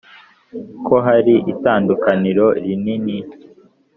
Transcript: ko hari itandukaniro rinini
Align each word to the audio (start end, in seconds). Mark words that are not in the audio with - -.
ko 0.85 0.95
hari 1.05 1.33
itandukaniro 1.53 2.45
rinini 2.63 3.17